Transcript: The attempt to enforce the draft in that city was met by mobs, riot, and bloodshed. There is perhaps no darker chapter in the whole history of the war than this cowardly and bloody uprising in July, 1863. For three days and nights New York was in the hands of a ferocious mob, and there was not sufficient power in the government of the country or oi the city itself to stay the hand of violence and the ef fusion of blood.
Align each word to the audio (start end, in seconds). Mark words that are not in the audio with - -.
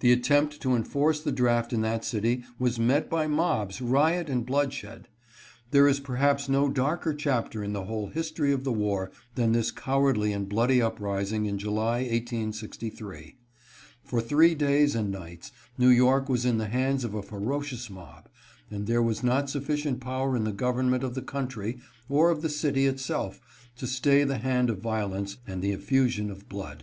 The 0.00 0.10
attempt 0.10 0.60
to 0.62 0.74
enforce 0.74 1.20
the 1.22 1.30
draft 1.30 1.72
in 1.72 1.80
that 1.82 2.04
city 2.04 2.42
was 2.58 2.80
met 2.80 3.08
by 3.08 3.28
mobs, 3.28 3.80
riot, 3.80 4.28
and 4.28 4.44
bloodshed. 4.44 5.06
There 5.70 5.86
is 5.86 6.00
perhaps 6.00 6.48
no 6.48 6.68
darker 6.68 7.14
chapter 7.14 7.62
in 7.62 7.72
the 7.72 7.84
whole 7.84 8.08
history 8.08 8.52
of 8.52 8.64
the 8.64 8.72
war 8.72 9.12
than 9.36 9.52
this 9.52 9.70
cowardly 9.70 10.32
and 10.32 10.48
bloody 10.48 10.82
uprising 10.82 11.46
in 11.46 11.56
July, 11.56 11.98
1863. 11.98 13.36
For 14.02 14.20
three 14.20 14.56
days 14.56 14.96
and 14.96 15.12
nights 15.12 15.52
New 15.78 15.90
York 15.90 16.28
was 16.28 16.44
in 16.44 16.58
the 16.58 16.66
hands 16.66 17.04
of 17.04 17.14
a 17.14 17.22
ferocious 17.22 17.88
mob, 17.88 18.28
and 18.72 18.88
there 18.88 19.00
was 19.04 19.22
not 19.22 19.48
sufficient 19.48 20.00
power 20.00 20.34
in 20.36 20.42
the 20.42 20.50
government 20.50 21.04
of 21.04 21.14
the 21.14 21.22
country 21.22 21.78
or 22.08 22.28
oi 22.28 22.34
the 22.34 22.48
city 22.50 22.86
itself 22.86 23.40
to 23.76 23.86
stay 23.86 24.24
the 24.24 24.38
hand 24.38 24.68
of 24.68 24.78
violence 24.80 25.36
and 25.46 25.62
the 25.62 25.72
ef 25.72 25.82
fusion 25.84 26.28
of 26.28 26.48
blood. 26.48 26.82